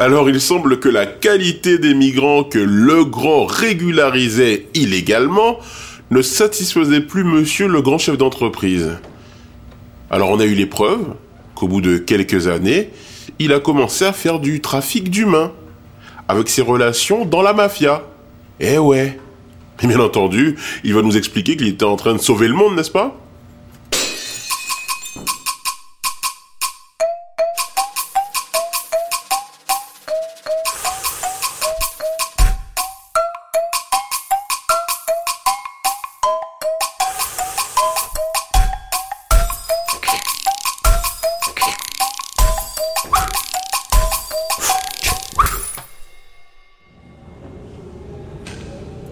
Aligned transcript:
Alors 0.00 0.30
il 0.30 0.40
semble 0.40 0.80
que 0.80 0.88
la 0.88 1.04
qualité 1.04 1.76
des 1.76 1.92
migrants 1.92 2.42
que 2.42 2.58
Legrand 2.58 3.44
régularisait 3.44 4.66
illégalement 4.72 5.58
ne 6.10 6.22
satisfaisait 6.22 7.02
plus 7.02 7.22
monsieur 7.22 7.68
le 7.68 7.82
grand 7.82 7.98
chef 7.98 8.16
d'entreprise. 8.16 8.96
Alors 10.10 10.30
on 10.30 10.40
a 10.40 10.46
eu 10.46 10.54
les 10.54 10.64
preuves 10.64 11.04
qu'au 11.54 11.68
bout 11.68 11.82
de 11.82 11.98
quelques 11.98 12.46
années, 12.46 12.88
il 13.38 13.52
a 13.52 13.60
commencé 13.60 14.06
à 14.06 14.14
faire 14.14 14.40
du 14.40 14.62
trafic 14.62 15.10
d'humains, 15.10 15.52
avec 16.28 16.48
ses 16.48 16.62
relations 16.62 17.26
dans 17.26 17.42
la 17.42 17.52
mafia. 17.52 18.02
Eh 18.58 18.78
ouais. 18.78 19.20
Et 19.82 19.86
bien 19.86 20.00
entendu, 20.00 20.56
il 20.82 20.94
va 20.94 21.02
nous 21.02 21.18
expliquer 21.18 21.58
qu'il 21.58 21.68
était 21.68 21.84
en 21.84 21.96
train 21.96 22.14
de 22.14 22.20
sauver 22.20 22.48
le 22.48 22.54
monde, 22.54 22.74
n'est-ce 22.74 22.90
pas? 22.90 23.20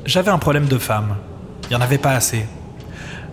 J'avais 0.09 0.31
un 0.31 0.39
problème 0.39 0.69
de 0.69 0.79
femmes. 0.79 1.17
Il 1.65 1.69
n'y 1.69 1.77
en 1.77 1.83
avait 1.83 1.99
pas 1.99 2.13
assez. 2.13 2.47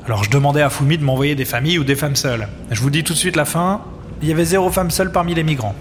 Alors 0.05 0.25
je 0.25 0.29
demandais 0.29 0.61
à 0.61 0.69
Foumi 0.69 0.97
de 0.97 1.05
m'envoyer 1.05 1.33
des 1.33 1.45
familles 1.45 1.79
ou 1.79 1.85
des 1.85 1.95
femmes 1.95 2.17
seules. 2.17 2.49
Je 2.69 2.81
vous 2.81 2.89
dis 2.89 3.01
tout 3.01 3.13
de 3.13 3.17
suite 3.17 3.37
la 3.37 3.45
fin, 3.45 3.79
il 4.21 4.27
y 4.27 4.33
avait 4.33 4.43
zéro 4.43 4.69
femme 4.69 4.91
seule 4.91 5.09
parmi 5.09 5.33
les 5.33 5.43
migrants. 5.43 5.73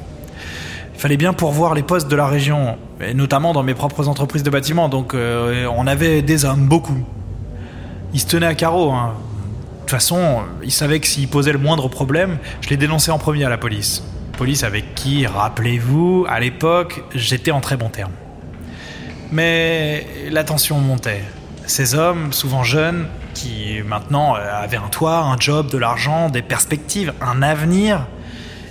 Il 0.94 1.00
fallait 1.00 1.16
bien 1.16 1.32
pourvoir 1.32 1.74
les 1.74 1.82
postes 1.82 2.06
de 2.06 2.14
la 2.14 2.28
région, 2.28 2.78
et 3.00 3.12
notamment 3.12 3.52
dans 3.52 3.64
mes 3.64 3.74
propres 3.74 4.06
entreprises 4.06 4.44
de 4.44 4.50
bâtiment, 4.50 4.88
donc 4.88 5.14
euh, 5.14 5.66
on 5.76 5.88
avait 5.88 6.22
des 6.22 6.44
hommes, 6.44 6.68
beaucoup. 6.68 7.04
Ils 8.12 8.20
se 8.20 8.28
tenaient 8.28 8.46
à 8.46 8.54
carreau. 8.54 8.92
Hein. 8.92 9.14
De 9.14 9.80
toute 9.80 9.90
façon, 9.90 10.42
ils 10.62 10.70
savaient 10.70 11.00
que 11.00 11.08
s'ils 11.08 11.26
posaient 11.26 11.50
le 11.50 11.58
moindre 11.58 11.88
problème, 11.88 12.38
je 12.60 12.68
les 12.68 12.76
dénonçais 12.76 13.10
en 13.10 13.18
premier 13.18 13.44
à 13.44 13.48
la 13.48 13.58
police. 13.58 14.04
Police 14.38 14.62
avec 14.62 14.94
qui, 14.94 15.26
rappelez-vous, 15.26 16.24
à 16.28 16.38
l'époque, 16.38 17.02
j'étais 17.16 17.50
en 17.50 17.60
très 17.60 17.76
bon 17.76 17.88
terme. 17.88 18.12
Mais 19.34 20.06
la 20.30 20.44
tension 20.44 20.78
montait. 20.78 21.24
Ces 21.66 21.96
hommes, 21.96 22.32
souvent 22.32 22.62
jeunes, 22.62 23.08
qui 23.34 23.82
maintenant 23.84 24.36
euh, 24.36 24.62
avaient 24.62 24.76
un 24.76 24.86
toit, 24.86 25.18
un 25.18 25.36
job, 25.36 25.72
de 25.72 25.76
l'argent, 25.76 26.28
des 26.30 26.40
perspectives, 26.40 27.12
un 27.20 27.42
avenir, 27.42 28.06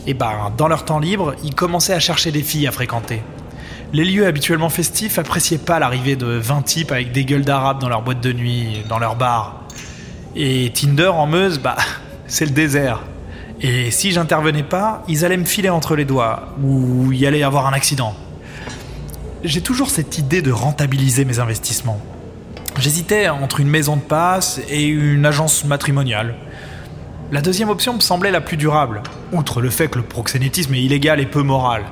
et 0.08 0.12
eh 0.12 0.14
ben 0.14 0.54
dans 0.58 0.70
leur 0.70 0.86
temps 0.86 1.00
libre, 1.00 1.36
ils 1.44 1.54
commençaient 1.54 1.94
à 1.94 2.00
chercher 2.00 2.32
des 2.32 2.44
filles 2.44 2.66
à 2.66 2.72
fréquenter. 2.72 3.22
Les 3.92 4.06
lieux 4.06 4.26
habituellement 4.26 4.70
festifs 4.70 5.20
appréciaient 5.20 5.58
pas 5.58 5.80
l'arrivée 5.80 6.16
de 6.16 6.28
20 6.28 6.62
types 6.62 6.94
avec 6.94 7.12
des 7.12 7.26
gueules 7.26 7.44
d'arabes 7.44 7.82
dans 7.82 7.90
leur 7.90 8.02
boîte 8.02 8.22
de 8.22 8.32
nuit, 8.32 8.86
dans 8.88 9.00
leur 9.00 9.18
bar. 9.18 9.64
Et 10.34 10.72
Tinder 10.74 11.10
en 11.10 11.28
Meuse, 11.28 11.60
bah, 11.60 11.76
c'est 12.28 12.46
le 12.46 12.52
désert. 12.52 13.02
Et 13.60 13.92
si 13.92 14.14
j'intervenais 14.14 14.64
pas, 14.64 15.04
ils 15.10 15.26
allaient 15.26 15.36
me 15.36 15.44
filer 15.44 15.70
entre 15.70 15.98
les 15.98 16.06
doigts, 16.06 16.54
ou 16.64 17.12
y 17.12 17.28
allait 17.28 17.44
avoir 17.44 17.68
un 17.68 17.74
accident 17.74 18.16
j'ai 19.44 19.62
toujours 19.62 19.90
cette 19.90 20.18
idée 20.18 20.42
de 20.42 20.52
rentabiliser 20.52 21.26
mes 21.26 21.40
investissements. 21.40 22.00
J'hésitais 22.80 23.28
entre 23.30 23.60
une 23.60 23.68
maison 23.68 23.98
de 23.98 24.02
passe 24.02 24.62
et 24.70 24.86
une 24.86 25.26
agence 25.26 25.66
matrimoniale. 25.66 26.36
La 27.32 27.42
deuxième 27.42 27.70
option 27.70 27.94
me 27.94 28.00
semblait 28.00 28.32
la 28.32 28.42
plus 28.42 28.58
durable, 28.58 29.04
outre 29.32 29.62
le 29.62 29.70
fait 29.70 29.90
que 29.90 29.98
le 29.98 30.04
proxénétisme 30.04 30.74
est 30.76 30.82
illégal 30.82 31.20
et 31.20 31.26
peu 31.26 31.44
moral. 31.44 31.84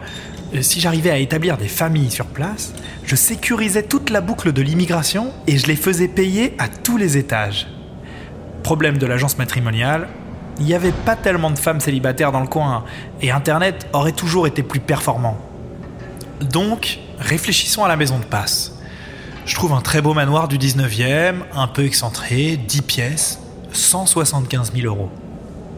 Si 0.62 0.80
j'arrivais 0.80 1.10
à 1.10 1.18
établir 1.18 1.58
des 1.58 1.68
familles 1.68 2.12
sur 2.12 2.26
place, 2.26 2.74
je 3.04 3.16
sécurisais 3.16 3.84
toute 3.84 4.10
la 4.10 4.22
boucle 4.22 4.54
de 4.54 4.62
l'immigration 4.62 5.34
et 5.48 5.58
je 5.58 5.68
les 5.68 5.76
faisais 5.76 6.08
payer 6.08 6.56
à 6.58 6.68
tous 6.68 6.98
les 6.98 7.18
étages. 7.18 7.68
Problème 8.64 8.98
de 8.98 9.06
l'agence 9.06 9.38
matrimoniale, 9.38 10.08
il 10.60 10.66
n'y 10.66 10.74
avait 10.74 10.92
pas 10.92 11.16
tellement 11.16 11.50
de 11.50 11.58
femmes 11.58 11.80
célibataires 11.80 12.32
dans 12.32 12.42
le 12.42 12.48
coin 12.48 12.84
et 13.22 13.32
Internet 13.32 13.88
aurait 13.94 14.12
toujours 14.12 14.48
été 14.48 14.64
plus 14.64 14.80
performant. 14.80 15.38
Donc, 16.42 17.00
réfléchissons 17.22 17.86
à 17.86 17.88
la 17.88 17.96
maison 17.96 18.20
de 18.20 18.26
passe. 18.26 18.74
Je 19.46 19.56
trouve 19.56 19.74
un 19.74 19.82
très 19.82 20.02
beau 20.02 20.14
manoir 20.14 20.48
du 20.48 20.58
19e, 20.58 21.36
un 21.54 21.68
peu 21.68 21.86
excentré, 21.86 22.58
10 22.58 22.82
pièces, 22.82 23.40
175 23.72 24.74
000 24.74 24.86
euros. 24.86 25.10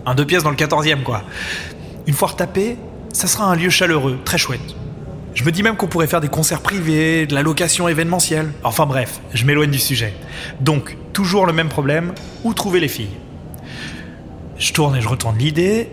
Un 0.06 0.16
deux 0.16 0.26
pièces 0.26 0.44
dans 0.44 0.50
le 0.50 0.56
14e, 0.56 1.04
quoi. 1.04 1.24
Une 2.08 2.14
fois 2.14 2.30
retapé, 2.30 2.78
ça 3.14 3.28
sera 3.28 3.46
un 3.46 3.56
lieu 3.56 3.70
chaleureux, 3.70 4.20
très 4.26 4.38
chouette. 4.38 4.76
Je 5.34 5.44
me 5.44 5.52
dis 5.52 5.64
même 5.64 5.76
qu'on 5.76 5.88
pourrait 5.88 6.08
faire 6.08 6.22
des 6.22 6.28
concerts 6.28 6.62
privés, 6.62 7.26
de 7.26 7.34
la 7.34 7.42
location 7.42 7.88
événementielle. 7.88 8.52
Enfin 8.64 8.86
bref, 8.86 9.20
je 9.34 9.46
m'éloigne 9.46 9.72
du 9.72 9.80
sujet. 9.80 10.14
Donc, 10.60 10.98
toujours 11.14 11.46
le 11.46 11.54
même 11.54 11.70
problème, 11.70 12.14
où 12.44 12.54
trouver 12.54 12.80
les 12.80 12.88
filles? 12.88 13.16
Je 14.58 14.74
tourne 14.74 14.96
et 14.96 15.02
je 15.02 15.08
retourne 15.08 15.38
l'idée, 15.38 15.90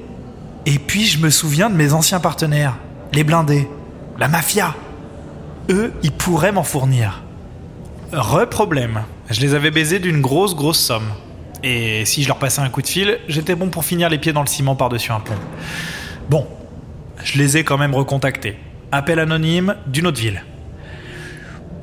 et 0.67 0.79
puis 0.79 1.07
je 1.07 1.19
me 1.19 1.31
souviens 1.31 1.71
de 1.71 1.77
mes 1.77 1.93
anciens 1.93 2.21
partenaires, 2.21 2.77
les 3.13 3.25
blindés, 3.25 3.69
la 4.19 4.29
mafia 4.29 4.75
eux, 5.71 5.93
ils 6.03 6.13
pourraient 6.13 6.53
m'en 6.53 6.63
fournir. 6.63 7.23
Re-problème. 8.13 9.03
Je 9.31 9.41
les 9.41 9.55
avais 9.55 9.71
baisés 9.71 9.99
d'une 9.99 10.21
grosse, 10.21 10.55
grosse 10.55 10.81
somme. 10.81 11.09
Et 11.63 12.05
si 12.05 12.23
je 12.23 12.29
leur 12.29 12.39
passais 12.39 12.61
un 12.61 12.69
coup 12.69 12.83
de 12.83 12.89
fil, 12.89 13.19
j'étais 13.29 13.55
bon 13.55 13.69
pour 13.69 13.85
finir 13.85 14.09
les 14.09 14.19
pieds 14.19 14.33
dans 14.33 14.41
le 14.41 14.47
ciment 14.47 14.75
par-dessus 14.75 15.13
un 15.13 15.21
pont. 15.21 15.35
Bon, 16.29 16.47
je 17.23 17.39
les 17.39 17.57
ai 17.57 17.65
quand 17.65 17.79
même 17.79 17.95
recontactés. 17.95 18.57
Appel 18.93 19.19
anonyme 19.19 19.77
d'une 19.87 20.07
autre 20.07 20.21
ville. 20.21 20.43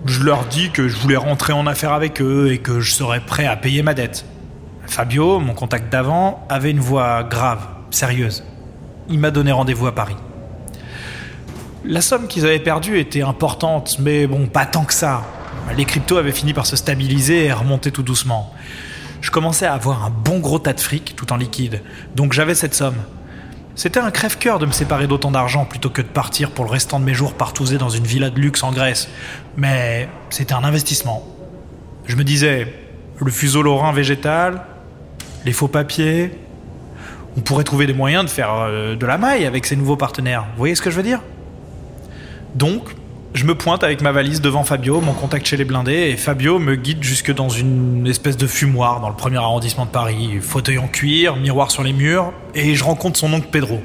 Je 0.06 0.24
leur 0.24 0.46
dis 0.46 0.72
que 0.72 0.88
je 0.88 0.97
voulais 0.97 1.16
rentrer 1.16 1.53
en 1.53 1.68
affaire 1.68 1.94
avec 1.94 2.22
eux 2.22 2.52
et 2.52 2.58
que 2.58 2.80
je 2.80 2.92
serais 2.92 3.20
prêt 3.20 3.46
à 3.46 3.56
payer 3.56 3.84
ma 3.84 3.94
dette. 3.94 4.26
Fabio, 4.86 5.40
mon 5.40 5.53
contact 5.53 5.92
d'avant, 5.92 6.46
avait 6.50 6.72
une 6.72 6.80
voix 6.80 7.24
grave, 7.24 7.59
sérieuse. 7.92 8.44
Il 9.09 9.20
m'a 9.20 9.31
donné 9.31 9.52
rendez-vous 9.52 9.88
à 9.88 9.96
Paris. 9.96 10.16
La 11.90 12.02
somme 12.02 12.28
qu'ils 12.28 12.46
avaient 12.46 12.59
perdue 12.59 13.00
était 13.00 13.22
importante, 13.22 13.98
mais 14.00 14.28
bon, 14.28 14.48
pas 14.48 14.66
tant 14.66 14.84
que 14.84 14.94
ça. 14.94 15.24
Les 15.78 15.86
cryptos 15.86 16.18
avaient 16.18 16.34
fini 16.34 16.53
par 16.53 16.66
se 16.66 16.75
stabiliser 16.75 17.46
et 17.46 17.53
remonter 17.53 17.92
tout 17.92 18.03
doucement. 18.03 18.53
Je 19.22 19.31
commençais 19.31 19.66
à 19.66 19.74
avoir 19.74 20.03
un 20.03 20.09
bon 20.09 20.40
gros 20.40 20.59
tas 20.59 20.74
de 20.74 20.81
fric 20.81 21.16
tout 21.16 21.31
en 21.31 21.38
liquide, 21.38 21.81
donc 22.14 22.34
j'avais 22.34 22.56
cette 22.56 22.74
somme. 22.74 22.97
C'était 23.76 24.02
un 24.02 24.12
crève-cœur 24.12 24.59
de 24.59 24.66
me 24.66 24.74
séparer 24.74 25.08
d'autant 25.08 25.31
d'argent 25.31 25.64
plutôt 25.64 25.90
que 25.90 26.02
de 26.02 26.08
partir 26.08 26.52
pour 26.52 26.66
le 26.66 26.72
restant 26.72 27.00
de 27.00 27.06
mes 27.06 27.14
jours 27.14 27.36
partouzer 27.36 27.78
dans 27.78 27.90
une 27.90 28.03
villa 28.03 28.30
de 28.30 28.40
luxe 28.40 28.64
en 28.64 28.74
Grèce. 28.74 29.08
Mais 29.56 30.09
c'était 30.30 30.56
un 30.56 30.66
investissement. 30.66 31.26
Je 32.06 32.18
me 32.18 32.26
disais, 32.26 32.74
le 33.18 33.31
fuseau 33.31 33.62
lorrain 33.62 33.94
végétal, 33.94 34.62
les 35.46 35.53
faux 35.53 35.70
papiers, 35.70 36.38
on 37.38 37.40
pourrait 37.40 37.64
trouver 37.64 37.88
des 37.88 37.94
moyens 37.94 38.26
de 38.26 38.30
faire 38.30 38.52
euh, 38.52 38.97
de 38.97 39.06
la 39.06 39.18
maille 39.18 39.46
avec 39.46 39.66
ces 39.66 39.78
nouveaux 39.78 39.96
partenaires. 39.96 40.47
Vous 40.52 40.58
voyez 40.58 40.76
ce 40.76 40.81
que 40.81 40.92
je 40.92 40.97
veux 40.97 41.03
dire? 41.03 41.22
Donc, 42.57 42.90
je 43.35 43.45
me 43.45 43.53
pointe 43.53 43.84
avec 43.84 44.01
ma 44.01 44.12
valise 44.12 44.41
devant 44.41 44.63
Fabio, 44.63 45.00
mon 45.00 45.13
contact 45.13 45.45
chez 45.45 45.57
les 45.57 45.63
blindés, 45.63 46.09
et 46.09 46.18
Fabio 46.18 46.57
me 46.57 46.75
guide 46.75 47.03
jusque 47.03 47.31
dans 47.31 47.50
une 47.50 48.07
espèce 48.07 48.35
de 48.35 48.47
fumoir 48.47 49.00
dans 49.00 49.09
le 49.09 49.16
premier 49.16 49.38
arrondissement 49.38 49.85
de 49.85 49.91
Paris. 49.91 50.40
Fauteuil 50.41 50.79
en 50.79 50.88
cuir, 50.88 51.35
miroir 51.35 51.69
sur 51.69 51.84
les 51.84 51.94
murs, 51.94 52.34
et 52.56 52.73
je 52.73 52.84
rencontre 52.84 53.19
son 53.19 53.31
oncle 53.31 53.50
Pedro. 53.51 53.79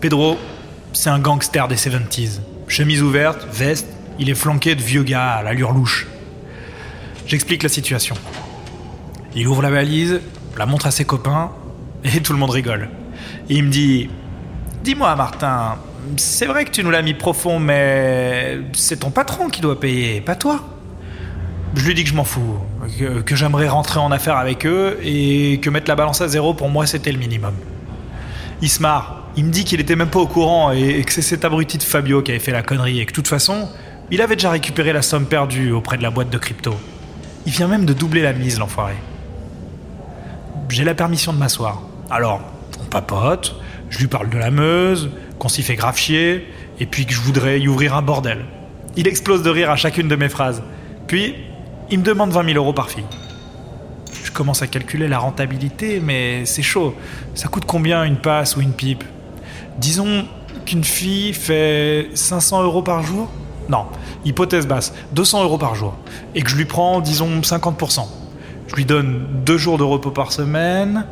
Pedro, 0.00 0.38
c'est 0.94 1.10
un 1.10 1.18
gangster 1.18 1.68
des 1.68 1.76
70s. 1.76 2.40
Chemise 2.66 3.02
ouverte, 3.02 3.46
veste, 3.52 3.88
il 4.18 4.30
est 4.30 4.34
flanqué 4.34 4.74
de 4.74 4.80
vieux 4.80 5.02
gars 5.02 5.32
à 5.32 5.42
l'allure 5.42 5.72
louche. 5.72 6.06
J'explique 7.26 7.62
la 7.62 7.68
situation. 7.68 8.14
Il 9.34 9.46
ouvre 9.46 9.60
la 9.60 9.70
valise, 9.70 10.22
la 10.56 10.64
montre 10.64 10.86
à 10.86 10.90
ses 10.90 11.04
copains, 11.04 11.50
et 12.02 12.20
tout 12.20 12.32
le 12.32 12.38
monde 12.38 12.50
rigole. 12.50 12.88
Il 13.50 13.64
me 13.64 13.70
dit 13.70 14.08
Dis-moi, 14.82 15.14
Martin, 15.16 15.76
c'est 16.16 16.46
vrai 16.46 16.64
que 16.64 16.70
tu 16.70 16.84
nous 16.84 16.90
l'as 16.90 17.02
mis 17.02 17.14
profond, 17.14 17.58
mais 17.58 18.58
c'est 18.72 19.00
ton 19.00 19.10
patron 19.10 19.48
qui 19.48 19.60
doit 19.60 19.78
payer, 19.78 20.20
pas 20.20 20.34
toi. 20.34 20.60
Je 21.74 21.84
lui 21.86 21.94
dis 21.94 22.04
que 22.04 22.10
je 22.10 22.14
m'en 22.14 22.24
fous, 22.24 22.58
que, 23.24 23.34
j'aimerais 23.34 23.68
rentrer 23.68 23.98
en 23.98 24.12
affaire 24.12 24.36
avec 24.36 24.64
eux 24.64 24.98
et 25.02 25.58
que 25.60 25.70
mettre 25.70 25.88
la 25.88 25.96
balance 25.96 26.20
à 26.20 26.28
zéro 26.28 26.54
pour 26.54 26.68
moi 26.68 26.86
c'était 26.86 27.10
le 27.10 27.18
minimum. 27.18 27.54
Il 28.62 28.68
il 29.36 29.44
me 29.44 29.50
dit 29.50 29.64
qu'il 29.64 29.80
était 29.80 29.96
même 29.96 30.08
pas 30.08 30.20
au 30.20 30.28
courant 30.28 30.70
et, 30.70 31.02
que 31.02 31.12
c'est 31.12 31.22
cet 31.22 31.44
abruti 31.44 31.76
de 31.78 31.82
Fabio 31.82 32.22
qui 32.22 32.30
avait 32.30 32.40
fait 32.40 32.52
la 32.52 32.62
connerie 32.62 33.00
et 33.00 33.06
que 33.06 33.10
de 33.10 33.14
toute 33.14 33.26
façon, 33.26 33.68
il 34.12 34.22
avait 34.22 34.36
déjà 34.36 34.50
récupéré 34.50 34.92
la 34.92 35.02
somme 35.02 35.26
perdue 35.26 35.72
auprès 35.72 35.96
de 35.96 36.02
la 36.02 36.10
boîte 36.10 36.30
de 36.30 36.38
crypto. 36.38 36.76
Il 37.44 37.52
vient 37.52 37.66
même 37.66 37.84
de 37.84 37.92
doubler 37.92 38.22
la 38.22 38.32
mise, 38.32 38.60
l'enfoiré. 38.60 38.94
J'ai 40.68 40.84
la 40.84 40.94
permission 40.94 41.32
de 41.32 41.38
m'asseoir. 41.38 41.82
Alors, 42.10 42.40
on 42.80 42.84
papote, 42.84 43.56
je 43.90 43.98
lui 43.98 44.06
parle 44.06 44.30
de 44.30 44.38
la 44.38 44.50
Meuse, 44.50 45.10
qu'on 45.38 45.48
s'y 45.48 45.62
fait 45.62 45.76
grave 45.76 45.96
chier, 45.96 46.46
et 46.80 46.86
puis 46.86 47.06
que 47.06 47.12
je 47.12 47.20
voudrais 47.20 47.60
y 47.60 47.68
ouvrir 47.68 47.94
un 47.94 48.02
bordel. 48.02 48.44
Il 48.96 49.08
explose 49.08 49.42
de 49.42 49.50
rire 49.50 49.70
à 49.70 49.76
chacune 49.76 50.08
de 50.08 50.16
mes 50.16 50.28
phrases. 50.28 50.62
Puis, 51.06 51.34
il 51.90 51.98
me 51.98 52.04
demande 52.04 52.30
20 52.30 52.44
000 52.44 52.56
euros 52.56 52.72
par 52.72 52.90
fille. 52.90 53.04
Je 54.22 54.30
commence 54.30 54.62
à 54.62 54.66
calculer 54.66 55.08
la 55.08 55.18
rentabilité, 55.18 56.00
mais 56.00 56.44
c'est 56.46 56.62
chaud. 56.62 56.94
Ça 57.34 57.48
coûte 57.48 57.64
combien 57.66 58.04
une 58.04 58.16
passe 58.16 58.56
ou 58.56 58.60
une 58.60 58.72
pipe? 58.72 59.04
Disons 59.78 60.26
qu'une 60.64 60.84
fille 60.84 61.34
fait 61.34 62.08
500 62.14 62.62
euros 62.62 62.82
par 62.82 63.02
jour? 63.02 63.28
Non, 63.68 63.86
hypothèse 64.24 64.66
basse, 64.66 64.92
200 65.12 65.44
euros 65.44 65.58
par 65.58 65.74
jour. 65.74 65.94
Et 66.34 66.42
que 66.42 66.50
je 66.50 66.56
lui 66.56 66.64
prends, 66.64 67.00
disons, 67.00 67.40
50%. 67.40 68.06
Je 68.68 68.74
lui 68.74 68.84
donne 68.84 69.26
deux 69.44 69.58
jours 69.58 69.78
de 69.78 69.84
repos 69.84 70.10
par 70.10 70.32
semaine. 70.32 71.06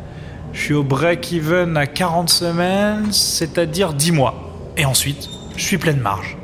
Je 0.52 0.60
suis 0.60 0.74
au 0.74 0.82
break-even 0.82 1.76
à 1.76 1.86
40 1.86 2.28
semaines, 2.28 3.12
c'est-à-dire 3.12 3.94
10 3.94 4.12
mois. 4.12 4.34
Et 4.76 4.84
ensuite, 4.84 5.28
je 5.56 5.62
suis 5.62 5.78
pleine 5.78 6.00
marge. 6.00 6.36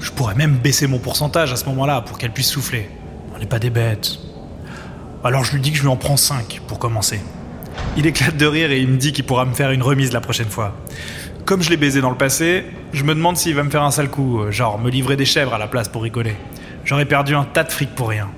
Je 0.00 0.10
pourrais 0.10 0.34
même 0.34 0.56
baisser 0.56 0.86
mon 0.86 0.98
pourcentage 0.98 1.52
à 1.52 1.56
ce 1.56 1.64
moment-là 1.66 2.02
pour 2.02 2.18
qu'elle 2.18 2.32
puisse 2.32 2.50
souffler. 2.50 2.88
On 3.34 3.38
n'est 3.38 3.46
pas 3.46 3.58
des 3.58 3.70
bêtes. 3.70 4.18
Alors 5.24 5.42
je 5.44 5.52
lui 5.52 5.60
dis 5.60 5.72
que 5.72 5.76
je 5.76 5.82
lui 5.82 5.88
en 5.88 5.96
prends 5.96 6.16
5 6.16 6.60
pour 6.66 6.78
commencer. 6.78 7.20
Il 7.96 8.06
éclate 8.06 8.36
de 8.36 8.46
rire 8.46 8.70
et 8.70 8.80
il 8.80 8.88
me 8.88 8.96
dit 8.96 9.12
qu'il 9.12 9.24
pourra 9.24 9.44
me 9.44 9.54
faire 9.54 9.70
une 9.70 9.82
remise 9.82 10.12
la 10.12 10.20
prochaine 10.20 10.48
fois. 10.48 10.74
Comme 11.44 11.62
je 11.62 11.70
l'ai 11.70 11.76
baisé 11.76 12.00
dans 12.00 12.10
le 12.10 12.16
passé, 12.16 12.64
je 12.92 13.04
me 13.04 13.14
demande 13.14 13.36
s'il 13.36 13.54
va 13.54 13.62
me 13.62 13.70
faire 13.70 13.82
un 13.82 13.90
sale 13.90 14.10
coup, 14.10 14.40
euh, 14.40 14.50
genre 14.50 14.78
me 14.78 14.90
livrer 14.90 15.16
des 15.16 15.24
chèvres 15.24 15.54
à 15.54 15.58
la 15.58 15.66
place 15.66 15.88
pour 15.88 16.02
rigoler. 16.02 16.36
J'aurais 16.84 17.06
perdu 17.06 17.34
un 17.34 17.44
tas 17.44 17.64
de 17.64 17.72
fric 17.72 17.94
pour 17.94 18.10
rien. 18.10 18.28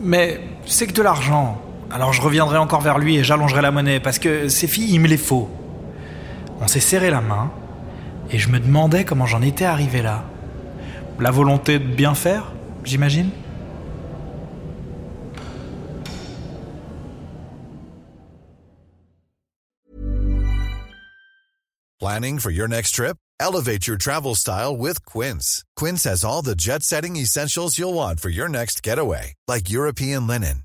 Mais 0.00 0.40
c'est 0.66 0.86
que 0.86 0.92
de 0.92 1.02
l'argent. 1.02 1.62
Alors 1.90 2.12
je 2.12 2.20
reviendrai 2.20 2.58
encore 2.58 2.80
vers 2.80 2.98
lui 2.98 3.16
et 3.16 3.24
j'allongerai 3.24 3.62
la 3.62 3.70
monnaie 3.70 4.00
parce 4.00 4.18
que 4.18 4.48
ces 4.48 4.66
filles, 4.66 4.92
il 4.92 5.00
me 5.00 5.08
les 5.08 5.16
faut. 5.16 5.48
On 6.60 6.66
s'est 6.66 6.80
serré 6.80 7.10
la 7.10 7.20
main 7.20 7.50
et 8.30 8.38
je 8.38 8.48
me 8.48 8.58
demandais 8.58 9.04
comment 9.04 9.26
j'en 9.26 9.42
étais 9.42 9.64
arrivé 9.64 10.02
là. 10.02 10.24
La 11.18 11.30
volonté 11.30 11.78
de 11.78 11.84
bien 11.84 12.14
faire, 12.14 12.52
j'imagine? 12.84 13.30
Planning 21.98 22.38
for 22.38 22.50
your 22.50 22.68
next 22.68 22.94
trip? 22.94 23.16
Elevate 23.40 23.86
your 23.86 23.96
travel 23.96 24.34
style 24.34 24.76
with 24.76 25.04
Quince. 25.06 25.64
Quince 25.76 26.04
has 26.04 26.24
all 26.24 26.42
the 26.42 26.54
jet 26.54 26.82
setting 26.82 27.16
essentials 27.16 27.78
you'll 27.78 27.94
want 27.94 28.20
for 28.20 28.28
your 28.28 28.48
next 28.48 28.82
getaway, 28.82 29.34
like 29.48 29.70
European 29.70 30.26
linen, 30.26 30.64